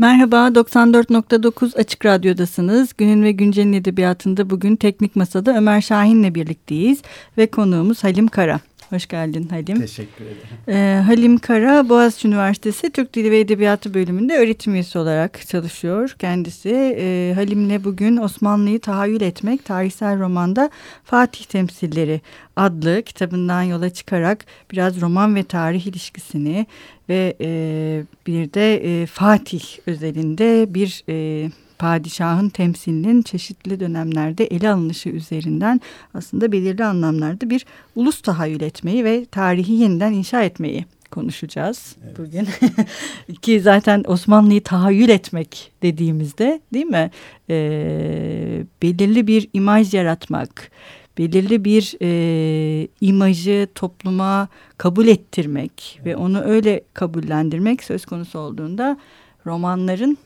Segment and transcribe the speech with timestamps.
[0.00, 2.90] Merhaba, 94.9 Açık Radyo'dasınız.
[2.98, 7.02] Günün ve Güncel'in edebiyatında bugün Teknik Masa'da Ömer Şahin'le birlikteyiz
[7.38, 8.60] ve konuğumuz Halim Kara.
[8.90, 9.80] Hoş geldin Halim.
[9.80, 10.38] Teşekkür ederim.
[10.68, 16.96] Ee, Halim Kara, Boğaziçi Üniversitesi Türk Dili ve Edebiyatı bölümünde öğretim üyesi olarak çalışıyor kendisi.
[16.98, 20.70] Ee, Halim'le bugün Osmanlı'yı tahayyül etmek, tarihsel romanda
[21.04, 22.20] Fatih Temsilleri
[22.56, 26.66] adlı kitabından yola çıkarak biraz roman ve tarih ilişkisini
[27.08, 31.04] ve e, bir de e, Fatih özelinde bir...
[31.08, 35.80] E, padişahın temsilinin çeşitli dönemlerde ele alınışı üzerinden
[36.14, 42.18] aslında belirli anlamlarda bir ulus tahayyül etmeyi ve tarihi yeniden inşa etmeyi konuşacağız evet.
[42.18, 42.48] bugün.
[43.42, 47.10] Ki zaten Osmanlı'yı tahayyül etmek dediğimizde değil mi?
[47.50, 50.70] Ee, belirli bir imaj yaratmak,
[51.18, 56.06] belirli bir e, imajı topluma kabul ettirmek evet.
[56.06, 58.98] ve onu öyle kabullendirmek söz konusu olduğunda
[59.46, 60.18] romanların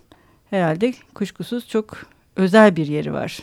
[0.52, 1.98] herhalde kuşkusuz çok
[2.36, 3.38] özel bir yeri var.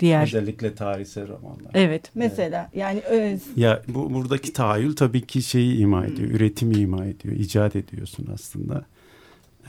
[0.00, 0.22] Diğer.
[0.22, 1.70] Özellikle tarihsel romanlar.
[1.74, 2.76] Evet mesela evet.
[2.76, 3.42] yani öz...
[3.56, 6.36] ya bu buradaki tahayyül tabii ki şeyi ima ediyor, hmm.
[6.36, 8.84] üretimi ima ediyor, icat ediyorsun aslında.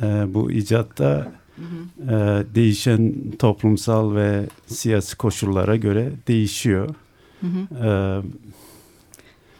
[0.02, 1.32] Ee, bu icatta
[2.02, 2.12] e,
[2.56, 6.96] değişen toplumsal ve siyasi koşullara göre değişiyor.
[7.42, 7.86] Hı hı.
[7.86, 8.22] Ee,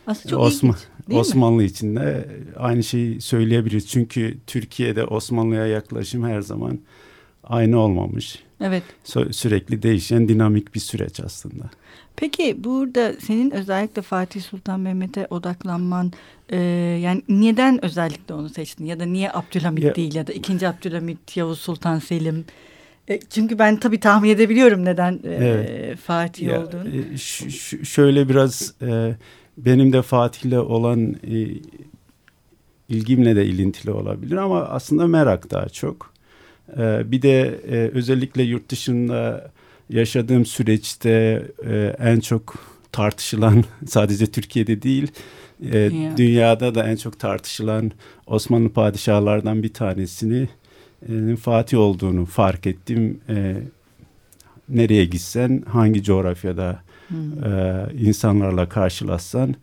[0.08, 0.76] aslında çok Osman,
[1.08, 1.66] ilginç, Osmanlı mi?
[1.66, 3.88] için de aynı şeyi söyleyebiliriz.
[3.88, 6.80] Çünkü Türkiye'de Osmanlı'ya yaklaşım her zaman
[7.50, 8.44] aynı olmamış.
[8.62, 8.84] Evet.
[9.32, 11.64] Sürekli değişen dinamik bir süreç aslında.
[12.16, 16.12] Peki burada senin özellikle Fatih Sultan Mehmet'e odaklanman
[16.50, 16.58] e,
[17.02, 21.38] yani neden özellikle onu seçtin ya da niye Abdülhamit ya, değil ya da ikinci Abdülhamit
[21.38, 22.46] Yavuz Sultan Selim
[23.10, 25.98] e, çünkü ben tabii tahmin edebiliyorum neden e, evet.
[25.98, 26.88] Fatih ya, olduğunu.
[26.88, 27.18] E,
[27.86, 29.16] şöyle biraz e,
[29.58, 31.48] benim de Fatih'le olan e,
[32.90, 36.14] ilgimle de ilintili olabilir ama aslında merak daha çok.
[36.78, 39.52] Ee, bir de e, özellikle yurt dışında
[39.90, 42.56] yaşadığım süreçte e, en çok
[42.92, 45.08] tartışılan sadece Türkiye'de değil
[45.74, 47.92] e, dünyada da en çok tartışılan
[48.28, 50.48] Osmanlı padişahlardan bir tanesini
[51.42, 53.20] Fatih olduğunu fark ettim.
[54.70, 58.08] nereye gitsen hangi coğrafyada hmm.
[58.08, 59.56] insanlarla karşılaşsan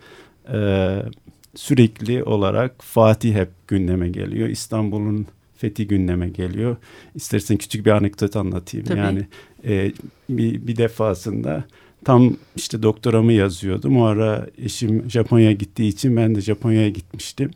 [1.54, 4.48] sürekli olarak Fatih hep gündeme geliyor.
[4.48, 5.26] İstanbul'un
[5.58, 6.76] fethi gündeme geliyor.
[7.14, 8.86] İstersen küçük bir anekdot anlatayım.
[8.86, 8.98] Tabii.
[8.98, 9.26] Yani
[9.64, 9.92] e,
[10.28, 11.64] bir, bir defasında
[12.04, 14.00] tam işte doktoramı yazıyordum.
[14.00, 17.50] O ara eşim Japonya'ya gittiği için ben de Japonya'ya gitmiştim.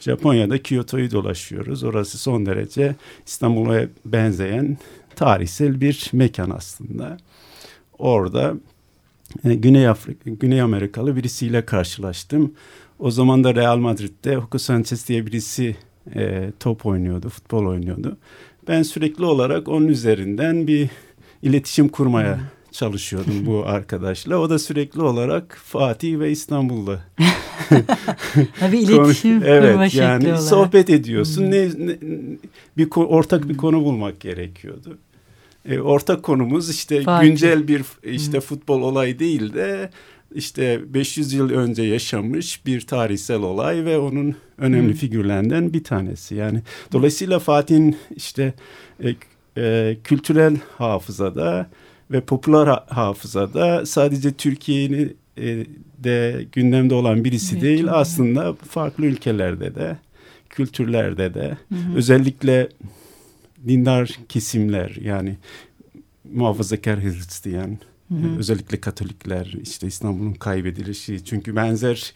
[0.00, 1.84] Japonya'da Kyoto'yu dolaşıyoruz.
[1.84, 2.94] Orası son derece
[3.26, 4.78] İstanbul'a benzeyen
[5.16, 7.16] tarihsel bir mekan aslında.
[7.98, 8.54] Orada
[9.44, 12.52] e, Güney Afrika, Güney Amerikalı birisiyle karşılaştım.
[12.98, 15.76] O zaman da Real Madrid'de Hugo Sanchez diye birisi
[16.14, 18.16] e, top oynuyordu, futbol oynuyordu.
[18.68, 20.88] Ben sürekli olarak onun üzerinden bir
[21.42, 22.44] iletişim kurmaya hmm.
[22.72, 24.38] çalışıyordum bu arkadaşla.
[24.38, 27.00] O da sürekli olarak Fatih ve İstanbul'da.
[28.72, 30.42] bir iletişim Evet yani olarak.
[30.42, 31.42] sohbet ediyorsun.
[31.42, 31.50] Hmm.
[31.50, 31.96] Ne, ne,
[32.76, 34.98] bir ortak bir konu bulmak gerekiyordu.
[35.68, 37.28] E, ortak konumuz işte Fatih.
[37.28, 38.40] güncel bir işte hmm.
[38.40, 39.90] futbol olayı değil de
[40.34, 44.98] işte 500 yıl önce yaşamış bir tarihsel olay ve onun önemli hmm.
[44.98, 46.34] figürlerinden bir tanesi.
[46.34, 46.62] Yani
[46.92, 48.54] dolayısıyla Fatih'in işte
[49.04, 49.14] e,
[49.56, 51.70] e, kültürel hafızada
[52.10, 55.66] ve popüler hafızada sadece Türkiye'nin e,
[55.98, 59.96] de gündemde olan birisi evet, değil aslında farklı ülkelerde de
[60.50, 61.96] kültürlerde de hı hı.
[61.96, 62.68] özellikle
[63.68, 65.36] dindar kesimler yani
[66.32, 67.78] muhafazakar Hristiyan
[68.08, 68.38] Hı hı.
[68.38, 72.14] Özellikle Katolikler işte İstanbul'un kaybedilişi çünkü benzer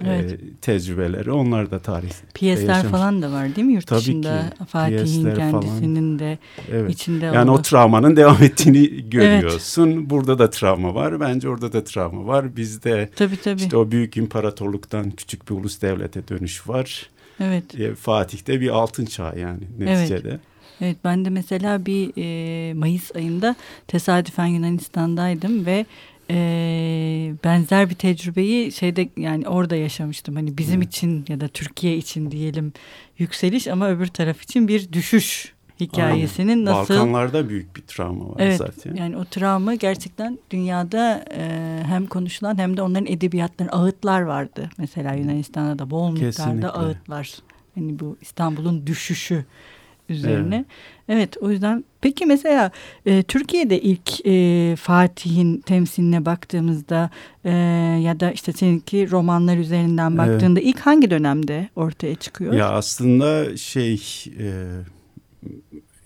[0.00, 0.32] e, evet.
[0.32, 2.10] e, tecrübeleri onlar da tarih.
[2.34, 2.90] Piyesler yaşamış.
[2.90, 4.52] falan da var değil mi yurt Tabii dışında?
[4.68, 6.18] Fatih'in kendisinin falan.
[6.18, 6.38] de
[6.72, 6.90] evet.
[6.90, 9.90] içinde Yani o travmanın devam ettiğini görüyorsun.
[9.90, 10.10] Evet.
[10.10, 11.20] Burada da travma var.
[11.20, 12.56] Bence orada da travma var.
[12.56, 13.60] Bizde tabii, tabii.
[13.60, 17.10] işte o büyük imparatorluktan küçük bir ulus devlete dönüş var.
[17.40, 17.80] Evet.
[17.80, 20.28] E, Fatih'te bir altın çağ yani neticede.
[20.28, 20.40] Evet.
[20.80, 23.56] Evet ben de mesela bir e, Mayıs ayında
[23.88, 25.86] tesadüfen Yunanistan'daydım ve
[26.30, 30.36] e, benzer bir tecrübeyi şeyde yani orada yaşamıştım.
[30.36, 30.82] Hani bizim hmm.
[30.82, 32.72] için ya da Türkiye için diyelim
[33.18, 36.64] yükseliş ama öbür taraf için bir düşüş hikayesinin Aynen.
[36.64, 36.94] nasıl...
[36.94, 38.94] Balkanlarda büyük bir travma var evet, zaten.
[38.94, 44.70] Yani o travma gerçekten dünyada e, hem konuşulan hem de onların edebiyatları ağıtlar vardı.
[44.78, 47.34] Mesela Yunanistan'da da bol miktarda ağıtlar.
[47.74, 49.44] Hani bu İstanbul'un düşüşü
[50.10, 50.64] üzerine.
[51.08, 51.18] Evet.
[51.18, 52.70] evet o yüzden peki mesela
[53.06, 57.10] e, Türkiye'de ilk e, Fatih'in temsiline baktığımızda
[57.44, 57.50] e,
[58.02, 60.68] ya da işte seninki romanlar üzerinden baktığında evet.
[60.68, 62.52] ilk hangi dönemde ortaya çıkıyor?
[62.52, 64.02] Ya aslında şey
[64.38, 64.64] e,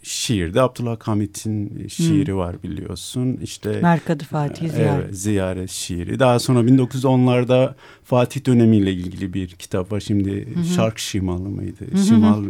[0.05, 2.39] şiirde Abdullah Hamit'in şiiri hmm.
[2.39, 3.39] var biliyorsun.
[3.43, 5.05] İşte Merkadı Fatih Ziyaret.
[5.05, 6.19] Evet, ziyaret şiiri.
[6.19, 7.75] Daha sonra 1910'larda
[8.05, 10.01] Fatih dönemiyle ilgili bir kitap var.
[10.01, 10.65] Şimdi hı.
[10.65, 11.85] Şark Şimalı mıydı?
[11.93, 11.99] Hı.
[11.99, 12.45] Şimal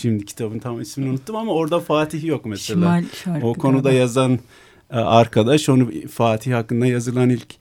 [0.00, 2.80] şimdi kitabın tam ismini unuttum ama orada Fatih yok mesela.
[2.80, 4.00] Şimal şarkı o konuda galiba.
[4.00, 4.38] yazan
[4.90, 7.54] e, arkadaş onu Fatih hakkında yazılan ilk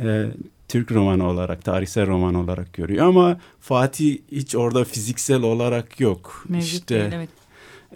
[0.00, 0.26] e,
[0.68, 6.44] Türk romanı olarak, tarihsel roman olarak görüyor ama Fatih hiç orada fiziksel olarak yok.
[6.48, 7.45] Mevcut işte değil, evet.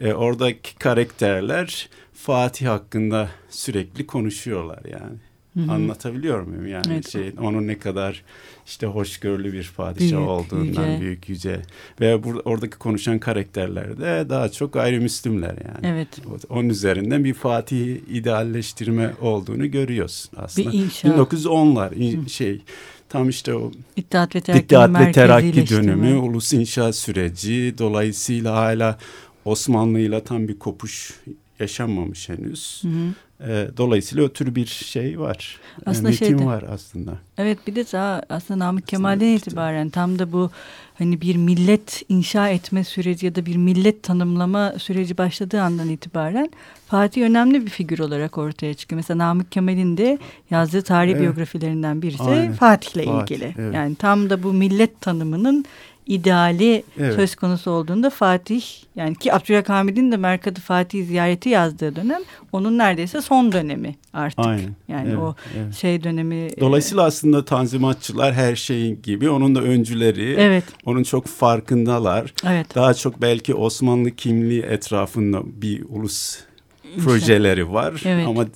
[0.01, 5.17] E, oradaki karakterler Fatih hakkında sürekli konuşuyorlar yani.
[5.55, 5.73] Hı-hı.
[5.73, 7.09] Anlatabiliyor muyum yani evet.
[7.09, 8.23] şey onun ne kadar
[8.67, 11.01] işte hoşgörülü bir padişah büyük, olduğundan yüce.
[11.01, 11.63] büyük yüce
[12.01, 15.87] ve burada oradaki konuşan karakterler de daha çok gayrimüslimler yani.
[15.95, 16.09] Evet.
[16.49, 20.73] Onun üzerinden bir Fatih idealleştirme olduğunu görüyorsun aslında.
[20.73, 21.09] Bir inşa.
[21.09, 22.63] 1910'lar şey
[23.09, 28.99] tam işte o İttihat ve Terakki, İttihat ve Terakki dönemi, ulus inşa süreci dolayısıyla hala
[29.45, 31.21] Osmanlı ile tam bir kopuş
[31.61, 32.83] yaşanmamış henüz.
[32.83, 33.15] Hı hı.
[33.51, 35.61] E, dolayısıyla o tür bir şey var.
[35.87, 37.19] Aslında Metin şeyde, var aslında.
[37.39, 40.51] Evet bir de daha aslında Namık Kemal'den itibaren tam da bu
[40.99, 46.51] hani bir millet inşa etme süreci ya da bir millet tanımlama süreci başladığı andan itibaren
[46.87, 48.97] Fatih önemli bir figür olarak ortaya çıkıyor.
[48.97, 50.19] Mesela Namık Kemal'in de
[50.51, 51.23] yazdığı tarih evet.
[51.23, 52.51] biyografilerinden birisi.
[52.59, 53.55] Fatih'le Fatih, ilgili.
[53.59, 53.75] Evet.
[53.75, 55.65] Yani tam da bu millet tanımının
[56.11, 57.15] ideali evet.
[57.15, 58.63] söz konusu olduğunda Fatih
[58.97, 62.21] yani ki Abdülhamid'in de Merkadı Fatih ziyareti yazdığı dönem
[62.53, 64.47] onun neredeyse son dönemi artık.
[64.47, 64.75] Aynen.
[64.89, 65.75] Yani evet, o evet.
[65.75, 66.35] şey dönemi.
[66.35, 70.35] E, Dolayısıyla e, aslında tanzimatçılar her şeyin gibi onun da öncüleri.
[70.39, 70.65] Evet.
[70.85, 72.35] Onun çok farkındalar.
[72.47, 72.75] Evet.
[72.75, 76.39] Daha çok belki Osmanlı kimliği etrafında bir ulus
[76.85, 77.01] işte.
[77.01, 78.27] projeleri var evet.
[78.27, 78.47] ama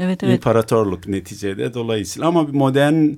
[0.00, 0.34] Evet, evet.
[0.34, 3.08] İmparatorluk neticede dolayısıyla ama bir modern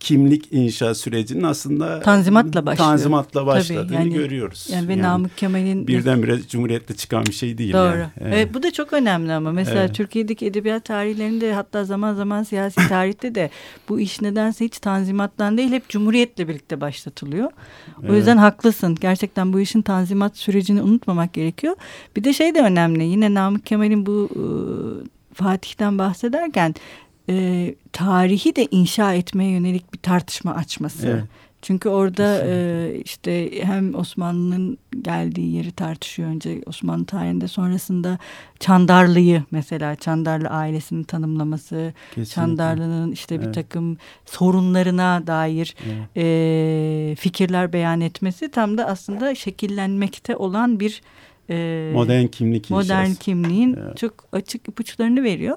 [0.00, 2.90] kimlik inşa sürecinin aslında tanzimatla başlıyor.
[2.90, 4.68] Tanzimatla başladığını Tabii, yani, görüyoruz.
[4.72, 7.72] Yani ve yani Namık Kemal'in birdenbire cumhuriyetle çıkan bir şey değil.
[7.72, 7.98] Doğru.
[7.98, 8.10] Yani.
[8.20, 8.34] Evet.
[8.34, 9.94] evet bu da çok önemli ama mesela evet.
[9.94, 13.50] Türkiye'deki edebiyat tarihlerinde hatta zaman zaman siyasi tarihte de
[13.88, 17.50] bu iş nedense hiç tanzimattan değil hep cumhuriyetle birlikte başlatılıyor.
[17.98, 18.16] O evet.
[18.16, 18.96] yüzden haklısın.
[19.00, 21.76] Gerçekten bu işin tanzimat sürecini unutmamak gerekiyor.
[22.16, 23.04] Bir de şey de önemli.
[23.04, 24.28] Yine Namık Kemal'in bu
[25.34, 26.74] Fatih'ten bahsederken
[27.30, 31.08] e, tarihi de inşa etmeye yönelik bir tartışma açması.
[31.08, 31.24] Evet.
[31.62, 38.18] Çünkü orada e, işte hem Osmanlı'nın geldiği yeri tartışıyor önce Osmanlı tarihinde sonrasında
[38.60, 42.34] Çandarlı'yı mesela Çandarlı ailesinin tanımlaması, Kesinlikle.
[42.34, 43.46] Çandarlı'nın işte evet.
[43.46, 46.16] bir takım sorunlarına dair evet.
[46.16, 51.02] e, fikirler beyan etmesi tam da aslında şekillenmekte olan bir
[51.50, 53.18] e, modern kimlik modern inşası.
[53.18, 53.96] kimliğin evet.
[53.96, 55.56] çok açık ipuçlarını veriyor.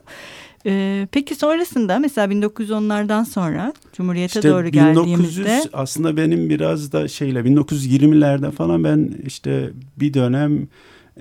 [0.66, 7.08] Ee, peki sonrasında mesela 1910'lardan sonra Cumhuriyet'e işte doğru 1900, geldiğimizde aslında benim biraz da
[7.08, 9.70] şeyle 1920'lerde falan ben işte
[10.00, 10.68] bir dönem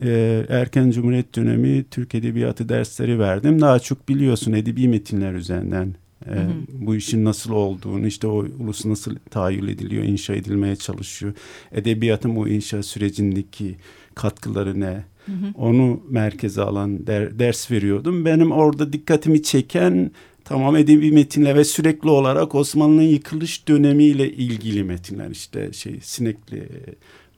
[0.03, 3.61] e, erken Cumhuriyet dönemi Türk Edebiyatı dersleri verdim.
[3.61, 5.94] Daha çok biliyorsun edebi metinler üzerinden
[6.27, 6.53] e, hı hı.
[6.73, 11.33] bu işin nasıl olduğunu işte o ulus nasıl tahayyül ediliyor, inşa edilmeye çalışıyor.
[11.73, 13.77] Edebiyatın bu inşa sürecindeki
[14.15, 15.05] katkıları ne?
[15.26, 15.52] Hı hı.
[15.54, 18.24] Onu merkeze alan der, ders veriyordum.
[18.24, 20.10] Benim orada dikkatimi çeken
[20.44, 26.69] tamam edebi metinler ve sürekli olarak Osmanlı'nın yıkılış dönemiyle ilgili metinler işte şey Sinekli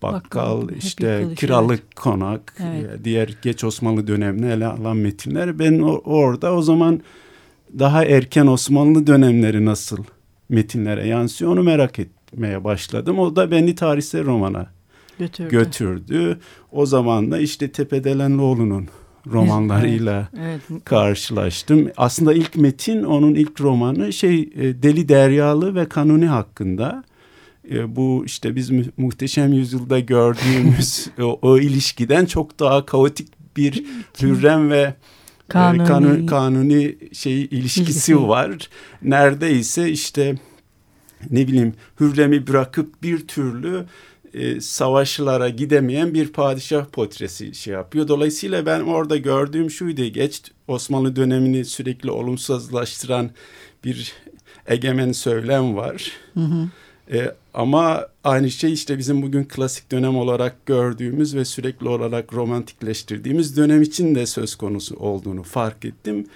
[0.03, 1.95] Bakkal, Bakkal işte yıkılış, Kiralık evet.
[1.95, 3.05] Konak, evet.
[3.05, 5.59] diğer geç Osmanlı dönemine ele alan metinler.
[5.59, 7.01] Ben orada o zaman
[7.79, 10.05] daha erken Osmanlı dönemleri nasıl
[10.49, 13.19] metinlere yansıyor onu merak etmeye başladım.
[13.19, 14.67] O da beni tarihsel romana
[15.19, 15.51] götürdü.
[15.51, 16.39] götürdü.
[16.73, 18.89] O zaman da işte Tepedelenlioğlu'nun
[19.27, 20.85] romanlarıyla evet, evet.
[20.85, 21.91] karşılaştım.
[21.97, 27.05] Aslında ilk metin onun ilk romanı şey e, Deli Deryalı ve Kanuni hakkında.
[27.71, 33.85] E, bu işte biz muhteşem yüzyılda gördüğümüz o, o ilişkiden çok daha kaotik bir
[34.23, 34.95] Hürrem ve e,
[35.49, 38.29] kanuni, kanuni, kanuni şey ilişkisi İlgisi.
[38.29, 38.71] var.
[39.03, 40.35] Neredeyse işte
[41.31, 43.85] ne bileyim Hürrem'i bırakıp bir türlü
[44.35, 48.09] e, savaşlara gidemeyen bir padişah portresi şey yapıyor.
[48.09, 50.05] Dolayısıyla ben orada gördüğüm şuydu.
[50.05, 53.31] Geç Osmanlı dönemini sürekli olumsuzlaştıran
[53.85, 54.13] bir
[54.67, 56.13] egemen söylem var.
[56.35, 56.69] Hı hı.
[57.13, 63.57] E, ama aynı şey işte bizim bugün klasik dönem olarak gördüğümüz ve sürekli olarak romantikleştirdiğimiz
[63.57, 66.27] dönem için de söz konusu olduğunu fark ettim.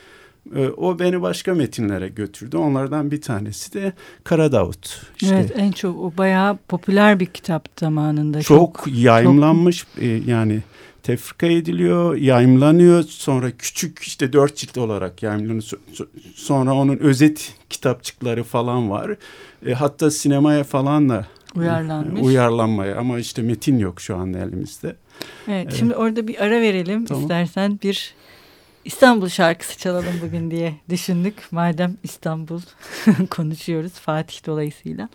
[0.56, 2.56] Ee, o beni başka metinlere götürdü.
[2.56, 3.92] Onlardan bir tanesi de
[4.24, 5.02] Kara Davut.
[5.16, 8.42] İşte evet en çok o bayağı popüler bir kitap zamanında.
[8.42, 10.02] Çok, çok yayımlanmış çok...
[10.02, 10.62] E, yani
[11.02, 13.02] tefrika ediliyor, yayımlanıyor.
[13.02, 15.70] Sonra küçük işte dört cilt olarak yayımlanıyor.
[16.34, 19.16] Sonra onun özet kitapçıkları falan var.
[19.66, 22.22] E, hatta sinemaya falan da uyarlanmış.
[22.22, 24.96] Uyarlanmaya ama işte metin yok şu anda elimizde.
[25.48, 25.74] Evet, evet.
[25.78, 27.22] şimdi orada bir ara verelim tamam.
[27.22, 28.14] istersen bir
[28.84, 31.34] İstanbul şarkısı çalalım bugün diye düşündük.
[31.50, 32.60] Madem İstanbul
[33.30, 35.08] konuşuyoruz Fatih dolayısıyla.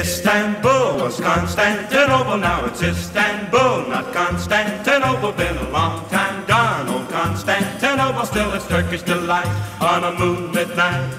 [0.00, 5.32] Istanbul was Constantinople, now it's Istanbul, not Constantinople.
[5.32, 11.12] Been a long time gone, old Constantinople, still it's Turkish delight on a moonlit night.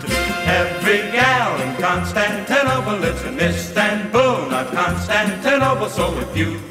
[0.48, 5.90] Every gal in Constantinople lives in Istanbul, not Constantinople.
[5.90, 6.71] So if you've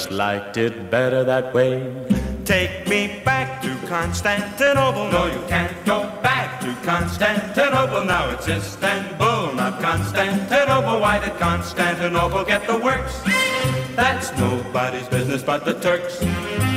[0.00, 1.92] just liked it better that way.
[2.46, 5.10] Take me back to Constantinople.
[5.12, 8.06] No, you can't go back to Constantinople.
[8.06, 11.00] Now it's Istanbul, not Constantinople.
[11.00, 13.20] Why did Constantinople get the works?
[13.94, 16.69] That's nobody's business but the Turks.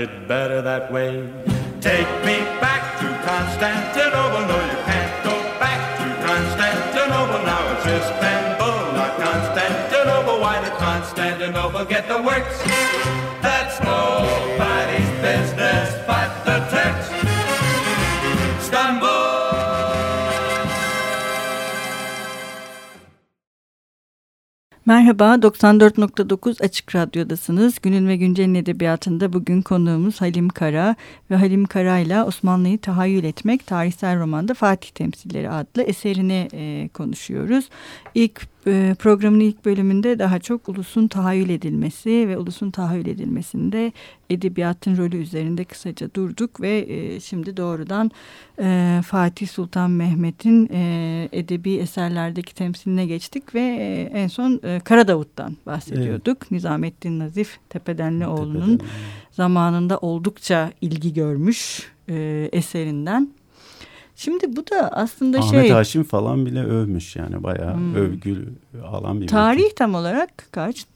[0.00, 1.28] It better that way.
[1.80, 4.44] Take me back to Constantinople.
[4.48, 7.40] No, you can't go back to Constantinople.
[7.44, 10.40] Now it's Istanbul, not Constantinople.
[10.40, 12.56] Why did Constantinople get the works?
[13.44, 15.09] That's nobody's
[24.90, 27.78] Merhaba, 94.9 Açık Radyo'dasınız.
[27.82, 30.96] Günün ve Güncel'in edebiyatında bugün konuğumuz Halim Kara
[31.30, 37.68] ve Halim Kara ile Osmanlı'yı tahayyül etmek tarihsel romanda Fatih Temsilleri adlı eserini e, konuşuyoruz.
[38.14, 38.40] İlk
[38.94, 43.92] programın ilk bölümünde daha çok ulusun tahayyül edilmesi ve ulusun tahayyül edilmesinde
[44.30, 48.10] edebiyatın rolü üzerinde kısaca durduk ve e, şimdi doğrudan
[48.58, 53.60] e, Fatih Sultan Mehmet'in e, edebi eserlerdeki temsiline geçtik ve
[54.14, 56.38] en son Karadavut'tan bahsediyorduk.
[56.42, 56.50] Evet.
[56.50, 58.94] Nizamettin Nazif Tepedenlioğlu'nun Tepeden.
[59.30, 61.90] zamanında oldukça ilgi görmüş
[62.52, 63.28] eserinden
[64.20, 65.60] Şimdi bu da aslında Ahmet şey...
[65.60, 67.94] Ahmet Haşim falan bile övmüş yani bayağı hmm.
[67.94, 68.46] övgül
[68.84, 69.74] alan bir Tarih metin.
[69.74, 70.86] tam olarak kaç?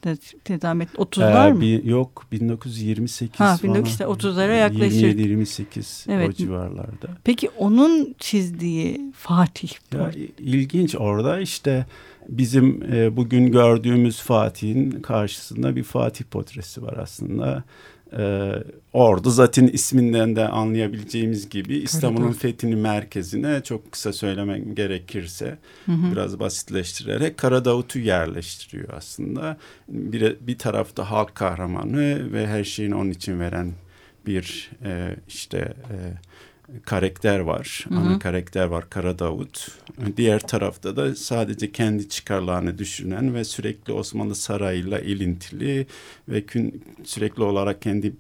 [0.45, 1.61] Tezamet 30'lar ee, mı?
[1.61, 5.19] Bir, yok 1928 ha, 1930'lara yaklaşık.
[5.19, 6.29] 27-28 evet.
[6.29, 7.09] o civarlarda.
[7.25, 9.71] Peki onun çizdiği Fatih.
[9.95, 11.87] Ya, ilginç orada işte
[12.29, 17.65] bizim e, bugün gördüğümüz Fatih'in karşısında bir Fatih portresi var aslında.
[18.19, 18.53] Ee,
[18.93, 26.13] ordu zaten isminden de anlayabileceğimiz gibi İstanbul'un fethinin merkezine çok kısa söylemem gerekirse hı hı.
[26.13, 29.57] biraz basitleştirerek Karadavut'u yerleştiriyor aslında.
[29.89, 33.73] Bir, bir tarafta halk kahramanı ve her şeyin onun için veren
[34.27, 35.59] bir e, işte
[35.91, 35.97] e,
[36.85, 37.85] karakter var.
[37.89, 37.99] Hı hı.
[37.99, 39.69] Ana karakter var Kara Davut.
[40.17, 45.87] Diğer tarafta da sadece kendi çıkarlarını düşünen ve sürekli Osmanlı sarayıyla ilintili
[46.29, 48.13] ve kün, sürekli olarak kendi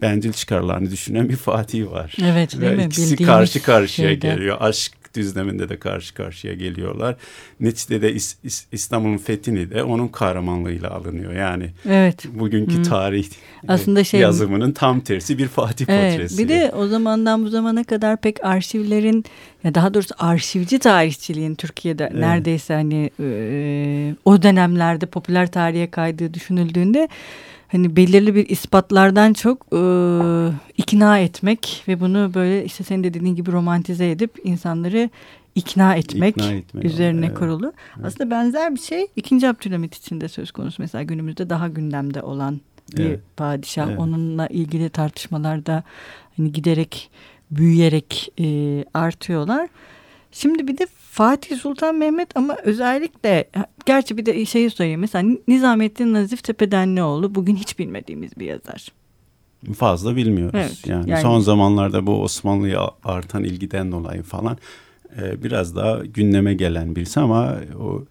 [0.00, 2.16] bencil çıkarlarını düşünen bir Fatih var.
[2.22, 2.84] Evet değil ve mi?
[2.84, 4.28] İkisi karşı karşıya şeyde.
[4.28, 4.56] geliyor.
[4.60, 7.16] Aşk düzleminde de karşı karşıya geliyorlar.
[7.60, 11.32] İs, İs, İstanbul'un fethini de onun kahramanlığıyla alınıyor.
[11.32, 12.24] Yani evet.
[12.34, 12.82] bugünkü hmm.
[12.82, 13.28] tarih e,
[13.68, 16.38] Aslında şey, yazımının tam tersi bir Fatih evet, portresi.
[16.38, 19.24] Bir de o zamandan bu zamana kadar pek arşivlerin
[19.64, 22.20] ya daha doğrusu arşivci tarihçiliğin Türkiye'de evet.
[22.20, 27.08] neredeyse hani e, o dönemlerde popüler tarihe kaydığı düşünüldüğünde
[27.68, 29.80] hani belirli bir ispatlardan çok e,
[30.76, 35.10] ikna etmek ve bunu böyle işte senin de dediğin gibi romantize edip insanları
[35.54, 37.38] ikna etmek, ikna etmek üzerine evet.
[37.38, 37.72] kurulu.
[37.96, 38.06] Evet.
[38.06, 40.82] Aslında benzer bir şey ikinci Abdülhamit için de söz konusu.
[40.82, 42.60] Mesela günümüzde daha gündemde olan
[42.96, 43.20] bir evet.
[43.36, 43.88] padişah.
[43.88, 43.98] Evet.
[43.98, 45.82] Onunla ilgili tartışmalarda
[46.36, 47.10] hani giderek
[47.50, 49.68] büyüyerek e, artıyorlar.
[50.32, 53.48] Şimdi bir de Fatih Sultan Mehmet ama özellikle
[53.86, 58.88] gerçi bir de şeyi söyleyeyim mesela Nizamettin Nazif Tepedenlioğlu bugün hiç bilmediğimiz bir yazar.
[59.76, 60.54] Fazla bilmiyoruz.
[60.54, 64.58] Evet, yani, yani son zamanlarda bu Osmanlı'ya artan ilgiden dolayı falan
[65.20, 68.04] e, biraz daha gündeme gelen birisi ama o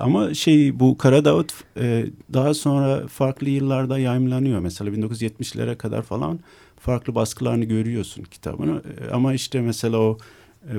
[0.00, 4.60] ama şey bu Karadağıt e, daha sonra farklı yıllarda yayımlanıyor.
[4.60, 6.40] Mesela 1970'lere kadar falan
[6.80, 8.82] farklı baskılarını görüyorsun kitabını.
[9.00, 10.18] E, ama işte mesela o
[10.68, 10.74] e,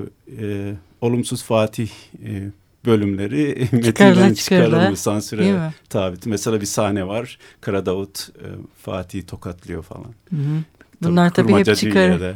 [0.45, 1.89] e, olumsuz Fatih
[2.25, 2.51] e,
[2.85, 6.17] bölümleri metinden çıkarılmış sansüre tabi.
[6.25, 8.45] Mesela bir sahne var Karadavut e,
[8.81, 10.13] Fatih'i tokatlıyor falan.
[10.29, 10.63] Hı hı.
[11.03, 12.21] Bunlar tabii, tabii hep çıkar.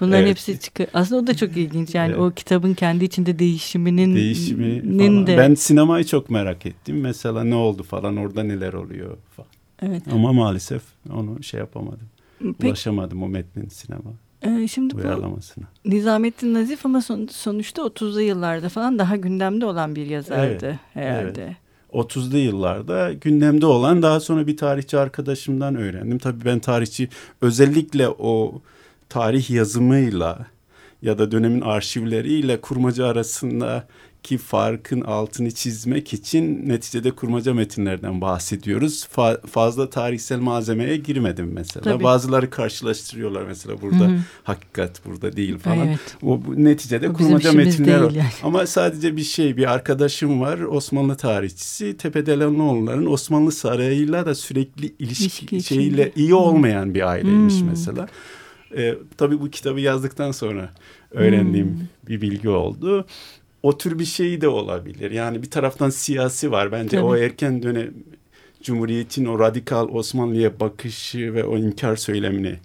[0.00, 0.30] Bunların evet.
[0.30, 0.86] hepsi çıkar.
[0.94, 1.94] Aslında o da çok ilginç.
[1.94, 2.20] Yani evet.
[2.20, 5.26] o kitabın kendi içinde değişiminin değişimi.
[5.26, 5.38] De...
[5.38, 7.00] Ben sinemayı çok merak ettim.
[7.00, 9.48] Mesela ne oldu falan orada neler oluyor falan.
[9.82, 10.02] Evet.
[10.12, 10.82] Ama maalesef
[11.12, 12.08] onu şey yapamadım.
[12.38, 12.66] Peki.
[12.66, 14.12] Ulaşamadım o metnin sinema.
[14.44, 15.64] Ee, şimdi uyarlamasına.
[15.84, 20.78] bu Nizamettin Nazif ama son, sonuçta 30'lu yıllarda falan daha gündemde olan bir yazardı evet,
[20.94, 21.42] herhalde.
[21.42, 21.56] Evet.
[21.92, 26.18] 30'lu yıllarda gündemde olan daha sonra bir tarihçi arkadaşımdan öğrendim.
[26.18, 27.08] Tabii ben tarihçi
[27.40, 28.62] özellikle o
[29.08, 30.46] tarih yazımıyla
[31.02, 33.86] ya da dönemin arşivleriyle kurmaca arasında
[34.24, 39.06] ki farkın altını çizmek için neticede kurmaca metinlerden bahsediyoruz.
[39.16, 41.84] Fa- fazla tarihsel malzemeye girmedim mesela.
[41.84, 42.04] Tabii.
[42.04, 44.18] Bazıları karşılaştırıyorlar mesela burada Hı-hı.
[44.42, 45.86] hakikat burada değil falan.
[45.88, 46.16] Evet.
[46.22, 48.22] O neticede o kurmaca metinler yani.
[48.42, 55.46] Ama sadece bir şey bir arkadaşım var Osmanlı tarihçisi Tepedelenioğulların Osmanlı sarayıyla da sürekli ilişki,
[55.46, 57.68] ilişki şeyle iyi olmayan bir aileymiş hmm.
[57.68, 58.08] mesela.
[58.76, 60.70] Ee, tabii bu kitabı yazdıktan sonra
[61.10, 61.86] öğrendiğim hmm.
[62.08, 63.06] bir bilgi oldu
[63.64, 65.10] o tür bir şey de olabilir.
[65.10, 67.06] Yani bir taraftan siyasi var bence Tabii.
[67.06, 67.94] o erken dönem
[68.62, 72.56] Cumhuriyet'in o radikal Osmanlı'ya bakışı ve o inkar söylemini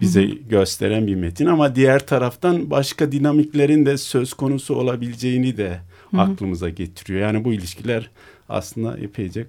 [0.00, 0.34] bize Hı-hı.
[0.48, 6.20] gösteren bir metin ama diğer taraftan başka dinamiklerin de söz konusu olabileceğini de Hı-hı.
[6.20, 7.20] aklımıza getiriyor.
[7.20, 8.10] Yani bu ilişkiler
[8.48, 9.46] aslında epeyce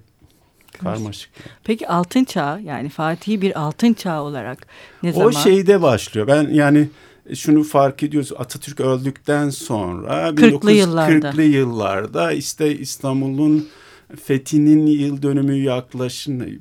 [0.82, 1.30] karmaşık.
[1.64, 4.66] Peki altın çağ yani Fatih'i bir altın çağ olarak
[5.02, 5.28] ne zaman?
[5.28, 6.26] O şeyde başlıyor.
[6.26, 6.88] Ben yani
[7.34, 11.30] şunu fark ediyoruz Atatürk öldükten sonra 40'lı yıllarda.
[11.30, 13.68] 40'lı yıllarda işte İstanbul'un
[14.16, 16.60] fethinin yıl dönümü yaklaşın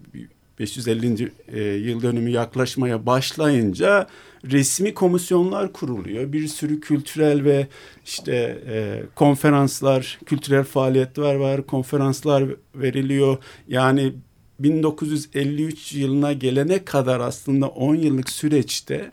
[0.59, 1.31] 550.
[1.47, 4.07] E, yıl dönümü yaklaşmaya başlayınca
[4.45, 6.33] resmi komisyonlar kuruluyor.
[6.33, 7.67] Bir sürü kültürel ve
[8.05, 12.43] işte e, konferanslar, kültürel faaliyetler var, konferanslar
[12.75, 13.37] veriliyor.
[13.67, 14.13] Yani
[14.59, 19.11] 1953 yılına gelene kadar aslında 10 yıllık süreçte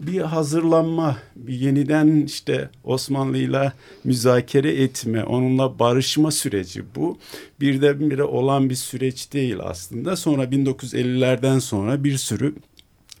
[0.00, 3.72] bir hazırlanma, bir yeniden işte Osmanlı'yla
[4.04, 7.18] müzakere etme, onunla barışma süreci bu.
[7.60, 10.16] Birdenbire olan bir süreç değil aslında.
[10.16, 12.54] Sonra 1950'lerden sonra bir sürü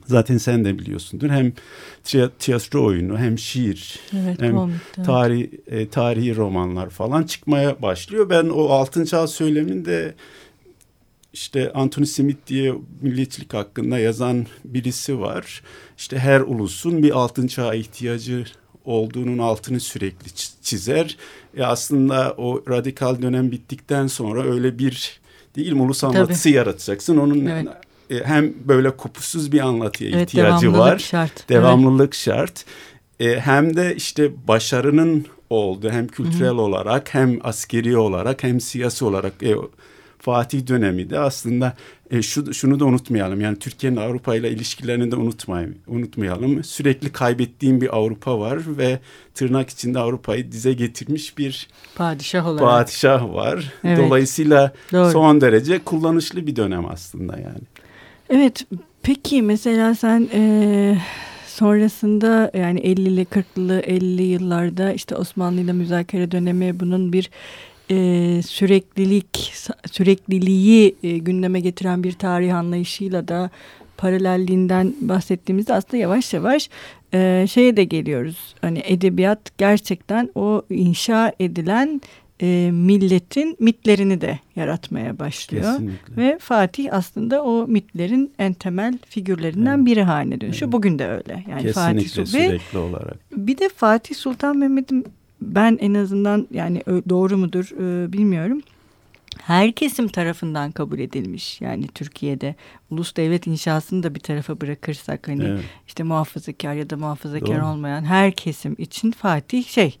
[0.06, 1.52] zaten sen de biliyorsundur hem
[2.38, 8.30] tiyatro oyunu hem şiir evet, hem komik, tarih, e, tarihi romanlar falan çıkmaya başlıyor.
[8.30, 10.14] Ben o altın çağ söyleminde
[11.34, 15.62] işte Anthony Smith diye milliyetçilik hakkında yazan birisi var.
[15.98, 18.44] İşte her ulusun bir altın çağa ihtiyacı
[18.84, 20.30] olduğunun altını sürekli
[20.62, 21.16] çizer.
[21.56, 25.20] E aslında o radikal dönem bittikten sonra öyle bir
[25.56, 26.54] değil mi ulus anlatısı Tabii.
[26.54, 27.16] yaratacaksın.
[27.16, 27.68] Onun evet.
[28.10, 30.98] E, hem böyle kopusuz bir anlatıya evet, ihtiyacı devamlılık var.
[30.98, 31.48] Şart.
[31.48, 32.14] Devamlılık evet.
[32.14, 32.64] şart.
[33.20, 36.60] E, hem de işte başarının oldu hem kültürel Hı-hı.
[36.60, 39.54] olarak hem askeri olarak hem siyasi olarak e,
[40.24, 41.74] Fatih dönemi de aslında
[42.10, 43.40] e, şu, şunu da unutmayalım.
[43.40, 46.64] Yani Türkiye'nin Avrupa ile ilişkilerini de unutmayalım, unutmayalım.
[46.64, 48.98] Sürekli kaybettiğim bir Avrupa var ve
[49.34, 52.60] tırnak içinde Avrupa'yı dize getirmiş bir padişah olarak.
[52.60, 53.72] Padişah var.
[53.84, 53.98] Evet.
[53.98, 55.10] Dolayısıyla Doğru.
[55.10, 57.64] son derece kullanışlı bir dönem aslında yani.
[58.30, 58.66] Evet.
[59.02, 60.98] Peki mesela sen e,
[61.46, 67.30] sonrasında yani 50'li 40'lı 50'li yıllarda işte Osmanlı ile müzakere dönemi bunun bir
[67.90, 69.52] e, süreklilik
[69.92, 73.50] sürekliliği e, gündeme getiren bir tarih anlayışıyla da
[73.96, 76.70] paralelliğinden bahsettiğimizde aslında yavaş yavaş
[77.14, 78.54] e, şeye de geliyoruz.
[78.60, 82.00] Hani edebiyat gerçekten o inşa edilen
[82.42, 85.72] e, milletin mitlerini de yaratmaya başlıyor.
[85.72, 86.16] Kesinlikle.
[86.16, 89.86] Ve Fatih aslında o mitlerin en temel figürlerinden evet.
[89.86, 90.68] biri haline dönüşüyor.
[90.68, 90.72] Evet.
[90.72, 91.44] Bugün de öyle.
[91.50, 93.16] Yani Kesinlikle Fatih Sultan sürekli olarak.
[93.32, 95.06] Bir de Fatih Sultan Mehmet'in
[95.46, 98.60] ben en azından yani doğru mudur e, bilmiyorum.
[99.38, 101.60] Her kesim tarafından kabul edilmiş.
[101.60, 102.54] Yani Türkiye'de
[102.90, 105.64] ulus devlet inşasını da bir tarafa bırakırsak hani evet.
[105.86, 107.66] işte muhafazakar ya da muhafazakar doğru.
[107.66, 109.98] olmayan her kesim için Fatih şey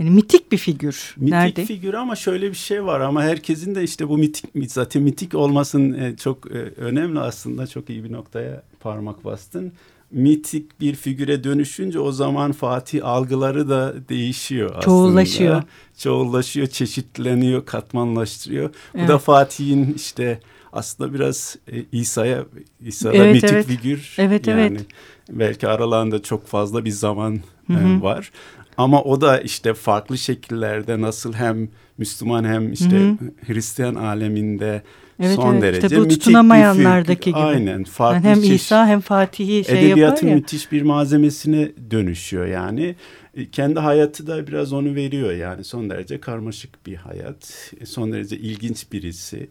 [0.00, 1.14] Hani mitik bir figür.
[1.16, 1.64] Mitik Nerede?
[1.64, 5.92] figür ama şöyle bir şey var ama herkesin de işte bu mitik zaten mitik olmasın
[5.92, 9.72] e, çok e, önemli aslında çok iyi bir noktaya parmak bastın.
[10.10, 14.84] Mitik bir figüre dönüşünce o zaman Fatih algıları da değişiyor aslında.
[14.84, 15.62] Çoğullaşıyor.
[15.98, 18.70] Çoğullaşıyor, çeşitleniyor, katmanlaştırıyor.
[18.94, 19.04] Evet.
[19.04, 20.40] Bu da Fatih'in işte
[20.72, 22.44] aslında biraz e, İsa'ya
[22.80, 23.66] İsa'da evet, mitik evet.
[23.66, 24.14] figür.
[24.18, 24.86] Evet, yani evet.
[25.30, 27.98] Belki aralarında çok fazla bir zaman Hı -hı.
[27.98, 28.30] E, var.
[28.76, 31.68] Ama o da işte farklı şekillerde nasıl hem
[31.98, 33.30] Müslüman hem işte Hı -hı.
[33.46, 34.82] Hristiyan aleminde
[35.20, 35.62] evet, son evet.
[35.62, 37.38] derece işte bu tutunamayanlardaki gibi.
[37.38, 37.84] Aynen.
[37.84, 40.34] Farklı yani hem İsa hem Fatih'i şey Edebiyatın yapar ya.
[40.34, 42.96] müthiş bir malzemesine dönüşüyor yani.
[43.36, 45.64] E, kendi hayatı da biraz onu veriyor yani.
[45.64, 47.72] Son derece karmaşık bir hayat.
[47.80, 49.48] E, son derece ilginç birisi.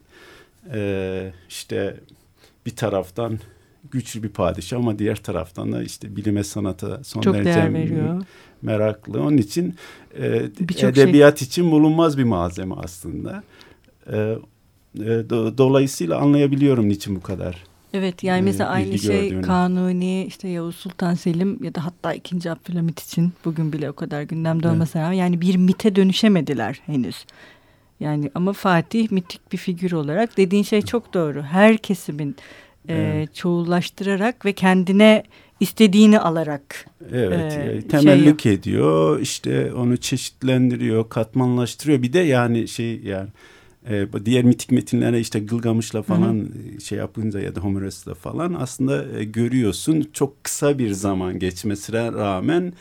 [0.74, 1.96] Ee, işte
[2.66, 3.38] bir taraftan
[3.90, 8.22] güçlü bir padişah ama diğer taraftan da işte bilime sanata son Çok derece değer veriyor.
[8.62, 9.22] meraklı.
[9.22, 9.74] Onun için
[10.14, 10.26] e,
[10.80, 11.46] edebiyat şey.
[11.46, 13.42] için bulunmaz bir malzeme aslında.
[14.12, 14.34] E,
[15.58, 17.64] dolayısıyla anlayabiliyorum niçin bu kadar.
[17.94, 19.42] Evet yani mesela aynı şey gördüğünü.
[19.42, 22.50] Kanuni işte Yavuz Sultan Selim ya da hatta 2.
[22.50, 24.74] Abdülhamit için bugün bile o kadar gündemde evet.
[24.74, 27.24] olmasına rağmen yani bir mite dönüşemediler henüz.
[28.00, 31.42] Yani ama Fatih mitik bir figür olarak dediğin şey çok doğru.
[31.42, 32.36] Her kesimin
[32.88, 33.34] e, evet.
[33.34, 35.22] çoğullaştırarak ve kendine
[35.60, 43.00] istediğini alarak evet e, temellik şey ediyor işte onu çeşitlendiriyor katmanlaştırıyor bir de yani şey
[43.00, 43.28] yani
[43.90, 46.80] e, diğer mitik metinlere işte Gılgamış'la falan hı hı.
[46.80, 52.72] şey yapınca ya da Homeros'la falan aslında e, görüyorsun çok kısa bir zaman geçmesine rağmen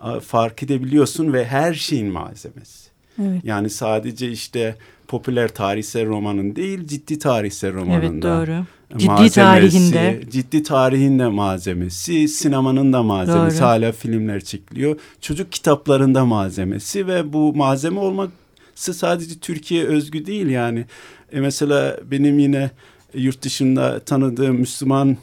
[0.00, 2.92] a, fark edebiliyorsun ve her şeyin malzemesi.
[3.22, 3.44] Evet.
[3.44, 4.76] Yani sadece işte
[5.08, 8.38] popüler tarihsel romanın değil ciddi tarihsel romanında.
[8.38, 8.64] Evet doğru.
[8.98, 10.20] Ciddi tarihinde.
[10.30, 13.58] Ciddi tarihinde malzemesi, sinemanın da malzemesi.
[13.58, 13.66] Doğru.
[13.66, 14.96] Hala filmler çekiliyor.
[15.20, 18.32] Çocuk kitaplarında malzemesi ve bu malzeme olması
[18.74, 20.84] sadece Türkiye özgü değil yani.
[21.32, 22.70] E mesela benim yine
[23.14, 25.16] yurt dışında tanıdığım Müslüman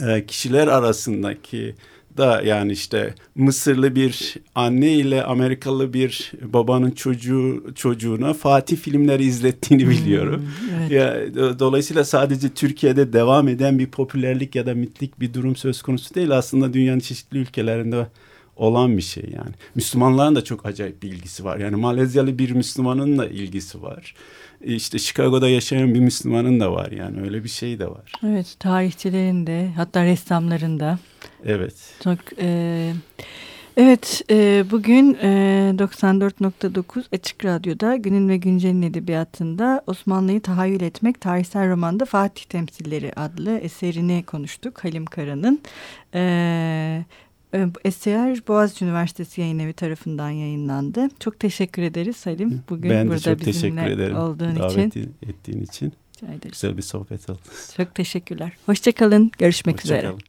[0.00, 1.74] e, kişiler arasındaki
[2.18, 9.84] da yani işte Mısırlı bir anne ile Amerikalı bir babanın çocuğu çocuğuna Fatih filmleri izlettiğini
[9.84, 10.40] hmm, biliyorum.
[10.40, 10.90] Hmm, evet.
[10.92, 16.14] Ya dolayısıyla sadece Türkiye'de devam eden bir popülerlik ya da mitlik bir durum söz konusu
[16.14, 16.30] değil.
[16.30, 18.06] Aslında dünyanın çeşitli ülkelerinde
[18.58, 19.54] olan bir şey yani.
[19.74, 21.58] Müslümanların da çok acayip bir ilgisi var.
[21.58, 24.14] Yani Malezyalı bir Müslümanın da ilgisi var.
[24.64, 28.12] E, işte Chicago'da yaşayan bir Müslümanın da var yani öyle bir şey de var.
[28.26, 30.98] Evet tarihçilerin de hatta ressamların da.
[31.44, 31.74] Evet.
[32.04, 32.92] Çok e,
[33.80, 35.28] Evet, e, bugün e,
[35.78, 43.58] 94.9 Açık Radyo'da Günün ve Güncel'in edebiyatında Osmanlı'yı tahayyül etmek tarihsel romanda Fatih Temsilleri adlı
[43.58, 45.60] eserini konuştuk Halim Kara'nın.
[46.14, 47.04] E,
[47.84, 51.08] Eser Boğaziçi Üniversitesi Yayın Evi tarafından yayınlandı.
[51.20, 52.62] Çok teşekkür ederiz Salim.
[52.70, 54.16] Bugün ben burada çok bizimle ederim.
[54.16, 55.14] olduğun Davet için.
[55.22, 55.92] ettiğin için.
[56.42, 57.38] Güzel bir sohbet oldu.
[57.76, 58.52] Çok teşekkürler.
[58.66, 59.30] Hoşçakalın.
[59.38, 60.02] Görüşmek Hoşça üzere.
[60.06, 60.20] Kalın.